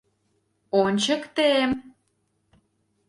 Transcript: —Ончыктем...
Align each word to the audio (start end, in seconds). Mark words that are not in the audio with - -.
—Ончыктем... 0.83 1.69